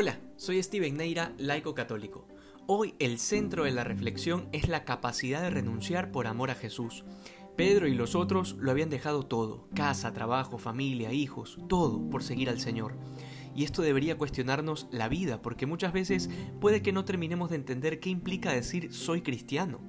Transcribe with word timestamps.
Hola, 0.00 0.20
soy 0.36 0.62
Steven 0.62 0.96
Neira, 0.96 1.34
laico 1.38 1.74
católico. 1.74 2.24
Hoy 2.68 2.94
el 3.00 3.18
centro 3.18 3.64
de 3.64 3.72
la 3.72 3.82
reflexión 3.82 4.48
es 4.52 4.68
la 4.68 4.84
capacidad 4.84 5.42
de 5.42 5.50
renunciar 5.50 6.12
por 6.12 6.28
amor 6.28 6.52
a 6.52 6.54
Jesús. 6.54 7.04
Pedro 7.56 7.88
y 7.88 7.94
los 7.94 8.14
otros 8.14 8.54
lo 8.60 8.70
habían 8.70 8.90
dejado 8.90 9.24
todo, 9.24 9.68
casa, 9.74 10.12
trabajo, 10.12 10.56
familia, 10.56 11.12
hijos, 11.12 11.58
todo 11.68 12.08
por 12.10 12.22
seguir 12.22 12.48
al 12.48 12.60
Señor. 12.60 12.94
Y 13.58 13.64
esto 13.64 13.82
debería 13.82 14.16
cuestionarnos 14.16 14.86
la 14.92 15.08
vida, 15.08 15.42
porque 15.42 15.66
muchas 15.66 15.92
veces 15.92 16.30
puede 16.60 16.80
que 16.80 16.92
no 16.92 17.04
terminemos 17.04 17.50
de 17.50 17.56
entender 17.56 17.98
qué 17.98 18.08
implica 18.08 18.52
decir 18.52 18.94
soy 18.94 19.20
cristiano. 19.20 19.80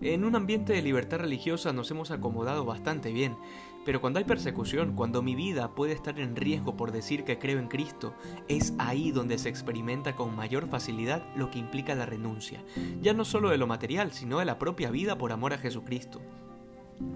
En 0.00 0.24
un 0.24 0.36
ambiente 0.36 0.72
de 0.72 0.80
libertad 0.80 1.18
religiosa 1.18 1.72
nos 1.72 1.90
hemos 1.90 2.12
acomodado 2.12 2.64
bastante 2.64 3.10
bien, 3.10 3.36
pero 3.84 4.00
cuando 4.00 4.20
hay 4.20 4.24
persecución, 4.24 4.94
cuando 4.94 5.22
mi 5.22 5.34
vida 5.34 5.74
puede 5.74 5.92
estar 5.92 6.20
en 6.20 6.36
riesgo 6.36 6.76
por 6.76 6.92
decir 6.92 7.24
que 7.24 7.40
creo 7.40 7.58
en 7.58 7.66
Cristo, 7.66 8.14
es 8.46 8.74
ahí 8.78 9.10
donde 9.10 9.38
se 9.38 9.48
experimenta 9.48 10.14
con 10.14 10.36
mayor 10.36 10.68
facilidad 10.68 11.26
lo 11.34 11.50
que 11.50 11.58
implica 11.58 11.96
la 11.96 12.06
renuncia, 12.06 12.62
ya 13.02 13.12
no 13.12 13.24
solo 13.24 13.50
de 13.50 13.58
lo 13.58 13.66
material, 13.66 14.12
sino 14.12 14.38
de 14.38 14.44
la 14.44 14.60
propia 14.60 14.92
vida 14.92 15.18
por 15.18 15.32
amor 15.32 15.52
a 15.52 15.58
Jesucristo. 15.58 16.22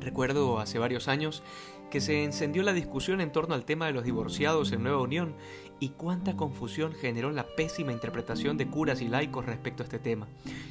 Recuerdo 0.00 0.58
hace 0.58 0.78
varios 0.78 1.08
años 1.08 1.42
que 1.90 2.00
se 2.00 2.24
encendió 2.24 2.62
la 2.62 2.72
discusión 2.72 3.20
en 3.20 3.32
torno 3.32 3.54
al 3.54 3.64
tema 3.64 3.86
de 3.86 3.92
los 3.92 4.04
divorciados 4.04 4.72
en 4.72 4.82
Nueva 4.82 5.00
Unión 5.00 5.34
y 5.80 5.90
cuánta 5.90 6.36
confusión 6.36 6.92
generó 6.92 7.30
la 7.30 7.46
pésima 7.46 7.92
interpretación 7.92 8.56
de 8.56 8.66
curas 8.66 9.00
y 9.00 9.08
laicos 9.08 9.46
respecto 9.46 9.82
a 9.82 9.84
este 9.84 9.98
tema, 9.98 10.28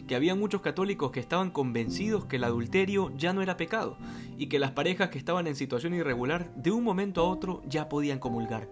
que 0.08 0.16
había 0.16 0.36
muchos 0.36 0.62
católicos 0.62 1.12
que 1.12 1.20
estaban 1.20 1.50
convencidos 1.50 2.26
que 2.26 2.36
el 2.36 2.44
adulterio 2.44 3.12
ya 3.18 3.34
no 3.34 3.42
era 3.42 3.58
pecado 3.58 3.98
y 4.38 4.48
que 4.48 4.60
las 4.60 4.72
parejas 4.72 5.10
que 5.10 5.18
estaban 5.18 5.48
en 5.48 5.56
situación 5.56 5.94
irregular 5.94 6.54
de 6.56 6.72
un 6.72 6.84
momento 6.84 7.22
a 7.22 7.30
otro 7.30 7.64
ya 7.68 7.90
podían 7.90 8.20
comulgar. 8.20 8.68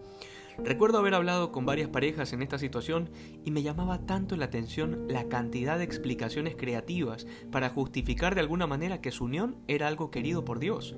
Recuerdo 0.64 0.98
haber 0.98 1.14
hablado 1.16 1.52
con 1.52 1.66
varias 1.66 1.90
parejas 1.90 2.32
en 2.34 2.42
esta 2.42 2.58
situación 2.58 3.10
y 3.44 3.52
me 3.52 3.62
llamaba 3.62 4.06
tanto 4.06 4.38
la 4.38 4.46
atención 4.46 5.06
la 5.08 5.28
cantidad 5.28 5.78
de 5.78 5.84
explicaciones 5.84 6.56
creativas 6.56 7.28
para 7.52 7.70
justificar 7.70 8.36
de 8.36 8.42
alguna 8.42 8.66
manera 8.66 9.02
que 9.02 9.12
su 9.12 9.26
unión 9.26 9.58
era 9.68 9.88
algo 9.88 10.12
querido 10.12 10.46
por 10.46 10.60
Dios. 10.60 10.96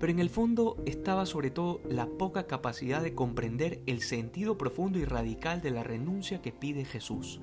Pero 0.00 0.12
en 0.12 0.18
el 0.18 0.28
fondo 0.28 0.82
estaba 0.86 1.24
sobre 1.24 1.50
todo 1.50 1.80
la 1.88 2.06
poca 2.06 2.46
capacidad 2.46 3.02
de 3.02 3.14
comprender 3.14 3.80
el 3.86 4.02
sentido 4.02 4.58
profundo 4.58 4.98
y 4.98 5.04
radical 5.04 5.62
de 5.62 5.70
la 5.70 5.84
renuncia 5.84 6.42
que 6.42 6.52
pide 6.52 6.84
Jesús. 6.84 7.40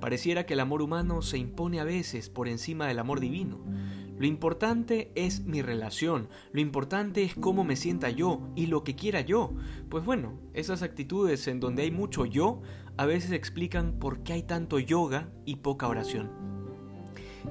Pareciera 0.00 0.46
que 0.46 0.54
el 0.54 0.60
amor 0.60 0.80
humano 0.80 1.20
se 1.20 1.36
impone 1.36 1.78
a 1.78 1.84
veces 1.84 2.30
por 2.30 2.48
encima 2.48 2.86
del 2.86 2.98
amor 2.98 3.20
divino. 3.20 3.58
Lo 4.20 4.26
importante 4.26 5.10
es 5.14 5.46
mi 5.46 5.62
relación, 5.62 6.28
lo 6.52 6.60
importante 6.60 7.22
es 7.22 7.34
cómo 7.34 7.64
me 7.64 7.74
sienta 7.74 8.10
yo 8.10 8.42
y 8.54 8.66
lo 8.66 8.84
que 8.84 8.94
quiera 8.94 9.22
yo. 9.22 9.54
Pues 9.88 10.04
bueno, 10.04 10.38
esas 10.52 10.82
actitudes 10.82 11.48
en 11.48 11.58
donde 11.58 11.84
hay 11.84 11.90
mucho 11.90 12.26
yo 12.26 12.60
a 12.98 13.06
veces 13.06 13.32
explican 13.32 13.98
por 13.98 14.22
qué 14.22 14.34
hay 14.34 14.42
tanto 14.42 14.78
yoga 14.78 15.30
y 15.46 15.56
poca 15.56 15.88
oración. 15.88 16.30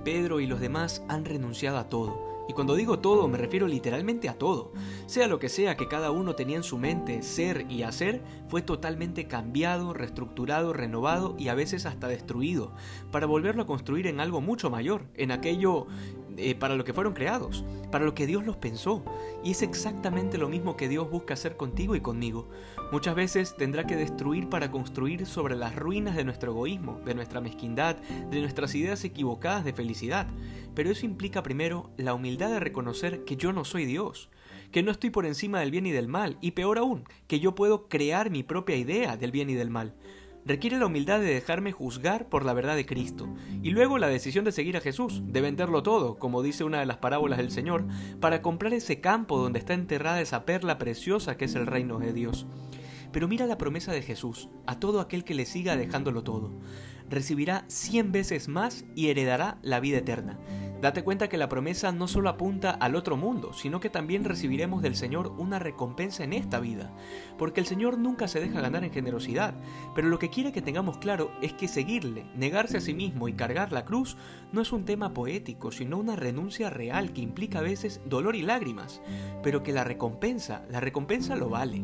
Pedro 0.06 0.42
y 0.42 0.46
los 0.46 0.60
demás 0.60 1.04
han 1.08 1.26
renunciado 1.26 1.80
a 1.80 1.90
todo 1.90 2.30
y 2.50 2.54
cuando 2.54 2.76
digo 2.76 2.98
todo 2.98 3.28
me 3.28 3.38
refiero 3.38 3.68
literalmente 3.68 4.28
a 4.28 4.34
todo. 4.34 4.74
Sea 5.06 5.28
lo 5.28 5.38
que 5.38 5.50
sea 5.50 5.78
que 5.78 5.88
cada 5.88 6.10
uno 6.10 6.34
tenía 6.34 6.58
en 6.58 6.64
su 6.64 6.80
mente 6.80 7.22
ser 7.22 7.68
y 7.70 7.84
hacer, 7.84 8.24
fue 8.48 8.64
totalmente 8.64 9.28
cambiado, 9.28 9.94
reestructurado, 9.94 10.74
renovado 10.74 11.36
y 11.38 11.50
a 11.50 11.54
veces 11.54 11.86
hasta 11.86 12.08
destruido, 12.08 12.74
para 13.12 13.28
volverlo 13.28 13.62
a 13.62 13.68
construir 13.68 14.08
en 14.08 14.20
algo 14.20 14.42
mucho 14.42 14.72
mayor, 14.72 15.06
en 15.14 15.30
aquello 15.30 15.86
eh, 16.40 16.56
para 16.56 16.76
lo 16.76 16.84
que 16.84 16.94
fueron 16.94 17.14
creados, 17.14 17.66
para 17.92 18.06
lo 18.06 18.14
que 18.14 18.26
Dios 18.26 18.46
los 18.46 18.58
pensó. 18.58 19.04
Y 19.44 19.52
es 19.52 19.62
exactamente 19.62 20.38
lo 20.38 20.50
mismo 20.50 20.78
que 20.78 20.88
Dios 20.88 21.10
busca 21.10 21.34
hacer 21.34 21.58
contigo 21.58 21.96
y 21.96 22.02
conmigo. 22.02 22.50
Muchas 22.92 23.16
veces 23.16 23.56
tendrá 23.58 23.86
que 23.86 23.96
destruir 23.96 24.50
para 24.50 24.72
construir 24.72 25.26
sobre 25.26 25.56
las 25.56 25.76
ruinas 25.76 26.16
de 26.16 26.24
nuestro 26.24 26.52
egoísmo, 26.52 27.00
de 27.06 27.16
nuestra 27.16 27.42
mezquindad, 27.42 27.98
de 27.98 28.40
nuestras 28.42 28.74
ideas 28.76 29.04
equivocadas 29.04 29.66
de 29.66 29.74
felicidad. 29.74 30.28
Pero 30.74 30.90
eso 30.90 31.06
implica 31.06 31.44
primero 31.44 31.90
la 31.98 32.14
humildad 32.14 32.50
de 32.50 32.60
reconocer 32.60 33.26
que 33.26 33.36
yo 33.36 33.54
no 33.54 33.66
soy 33.66 33.86
Dios, 33.86 34.30
que 34.72 34.84
no 34.84 34.92
estoy 34.92 35.10
por 35.10 35.26
encima 35.26 35.60
del 35.60 35.72
bien 35.72 35.86
y 35.86 35.92
del 35.92 36.08
mal, 36.08 36.38
y 36.42 36.52
peor 36.52 36.78
aún, 36.78 37.04
que 37.28 37.40
yo 37.40 37.56
puedo 37.56 37.88
crear 37.90 38.30
mi 38.30 38.44
propia 38.44 38.76
idea 38.76 39.18
del 39.18 39.32
bien 39.32 39.50
y 39.50 39.56
del 39.56 39.70
mal 39.70 39.94
requiere 40.46 40.78
la 40.78 40.86
humildad 40.86 41.20
de 41.20 41.34
dejarme 41.34 41.72
juzgar 41.72 42.28
por 42.30 42.46
la 42.46 42.54
verdad 42.54 42.76
de 42.76 42.86
Cristo, 42.86 43.28
y 43.62 43.72
luego 43.72 43.98
la 43.98 44.08
decisión 44.08 44.46
de 44.46 44.52
seguir 44.52 44.78
a 44.78 44.82
Jesús, 44.82 45.22
de 45.26 45.42
venderlo 45.42 45.84
todo, 45.84 46.18
como 46.18 46.42
dice 46.42 46.64
una 46.64 46.80
de 46.80 46.86
las 46.86 46.98
parábolas 46.98 47.38
del 47.38 47.52
Señor, 47.52 47.86
para 48.20 48.42
comprar 48.42 48.74
ese 48.74 49.02
campo 49.02 49.38
donde 49.38 49.60
está 49.60 49.74
enterrada 49.74 50.22
esa 50.22 50.46
perla 50.46 50.78
preciosa 50.78 51.38
que 51.38 51.46
es 51.46 51.56
el 51.56 51.68
reino 51.68 52.00
de 52.00 52.14
Dios. 52.14 52.46
Pero 53.12 53.28
mira 53.28 53.46
la 53.46 53.58
promesa 53.58 53.92
de 53.92 54.02
Jesús, 54.02 54.50
a 54.66 54.80
todo 54.80 55.02
aquel 55.02 55.24
que 55.24 55.34
le 55.34 55.46
siga 55.46 55.76
dejándolo 55.76 56.24
todo. 56.24 56.52
Recibirá 57.10 57.66
cien 57.68 58.12
veces 58.12 58.48
más 58.48 58.86
y 58.96 59.08
heredará 59.08 59.58
la 59.64 59.80
vida 59.80 59.98
eterna. 59.98 60.38
Date 60.82 61.04
cuenta 61.04 61.28
que 61.28 61.38
la 61.38 61.50
promesa 61.50 61.92
no 61.92 62.08
solo 62.08 62.30
apunta 62.30 62.72
al 62.72 62.96
otro 62.96 63.18
mundo, 63.18 63.52
sino 63.52 63.82
que 63.82 63.90
también 63.90 64.24
recibiremos 64.24 64.82
del 64.82 64.96
Señor 64.96 65.34
una 65.38 65.60
recompensa 65.60 66.24
en 66.24 66.32
esta 66.32 66.62
vida, 66.62 66.94
porque 67.38 67.60
el 67.60 67.66
Señor 67.66 67.98
nunca 67.98 68.30
se 68.30 68.40
deja 68.40 68.62
ganar 68.62 68.86
en 68.86 68.94
generosidad, 68.94 69.56
pero 69.94 70.08
lo 70.08 70.20
que 70.20 70.30
quiere 70.30 70.54
que 70.54 70.62
tengamos 70.62 70.98
claro 70.98 71.32
es 71.42 71.52
que 71.52 71.68
seguirle, 71.68 72.26
negarse 72.34 72.78
a 72.78 72.82
sí 72.82 72.94
mismo 72.94 73.28
y 73.28 73.34
cargar 73.34 73.74
la 73.74 73.84
cruz 73.84 74.16
no 74.54 74.62
es 74.62 74.72
un 74.72 74.86
tema 74.86 75.14
poético, 75.14 75.72
sino 75.72 75.98
una 75.98 76.16
renuncia 76.16 76.70
real 76.70 77.12
que 77.12 77.22
implica 77.22 77.60
a 77.60 77.64
veces 77.64 78.00
dolor 78.06 78.38
y 78.38 78.42
lágrimas, 78.42 79.02
pero 79.44 79.64
que 79.64 79.74
la 79.74 79.84
recompensa, 79.84 80.64
la 80.70 80.80
recompensa 80.80 81.36
lo 81.36 81.50
vale. 81.50 81.84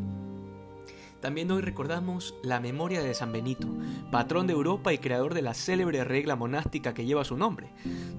También 1.26 1.50
hoy 1.50 1.64
recordamos 1.64 2.36
la 2.44 2.60
memoria 2.60 3.02
de 3.02 3.16
San 3.16 3.32
Benito, 3.32 3.68
patrón 4.12 4.46
de 4.46 4.54
Europa 4.54 4.94
y 4.94 5.00
creador 5.00 5.34
de 5.34 5.42
la 5.42 5.56
célebre 5.56 6.04
regla 6.04 6.36
monástica 6.36 6.94
que 6.94 7.08
lleva 7.08 7.26
su 7.26 7.36
nombre. 7.36 7.74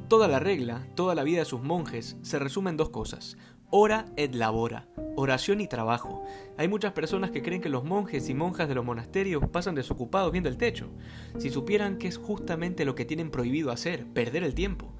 Toda 0.08 0.26
la 0.26 0.40
regla, 0.40 0.88
toda 0.96 1.14
la 1.14 1.22
vida 1.22 1.38
de 1.38 1.44
sus 1.44 1.62
monjes, 1.62 2.16
se 2.22 2.40
resume 2.40 2.70
en 2.70 2.76
dos 2.76 2.88
cosas, 2.90 3.36
ora 3.70 4.06
et 4.16 4.34
labora, 4.34 4.86
oración 5.16 5.60
y 5.60 5.68
trabajo. 5.68 6.24
Hay 6.56 6.68
muchas 6.68 6.92
personas 6.92 7.30
que 7.30 7.42
creen 7.42 7.60
que 7.60 7.68
los 7.68 7.84
monjes 7.84 8.28
y 8.28 8.34
monjas 8.34 8.68
de 8.68 8.74
los 8.74 8.84
monasterios 8.84 9.48
pasan 9.48 9.74
desocupados 9.74 10.32
viendo 10.32 10.48
el 10.48 10.56
techo. 10.56 10.90
Si 11.38 11.50
supieran 11.50 11.98
que 11.98 12.08
es 12.08 12.18
justamente 12.18 12.84
lo 12.84 12.94
que 12.94 13.04
tienen 13.04 13.30
prohibido 13.30 13.70
hacer, 13.70 14.06
perder 14.06 14.44
el 14.44 14.54
tiempo. 14.54 14.92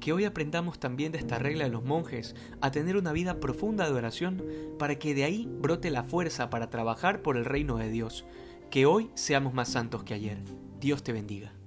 Que 0.00 0.12
hoy 0.12 0.24
aprendamos 0.24 0.78
también 0.78 1.12
de 1.12 1.18
esta 1.18 1.38
regla 1.38 1.64
de 1.64 1.70
los 1.70 1.84
monjes 1.84 2.34
a 2.60 2.70
tener 2.70 2.96
una 2.96 3.12
vida 3.12 3.40
profunda 3.40 3.86
de 3.86 3.92
oración 3.92 4.42
para 4.78 4.98
que 4.98 5.14
de 5.14 5.24
ahí 5.24 5.48
brote 5.60 5.90
la 5.90 6.04
fuerza 6.04 6.50
para 6.50 6.70
trabajar 6.70 7.22
por 7.22 7.36
el 7.36 7.44
reino 7.44 7.76
de 7.76 7.90
Dios. 7.90 8.24
Que 8.70 8.86
hoy 8.86 9.10
seamos 9.14 9.52
más 9.52 9.68
santos 9.68 10.04
que 10.04 10.14
ayer. 10.14 10.38
Dios 10.80 11.02
te 11.02 11.12
bendiga. 11.12 11.59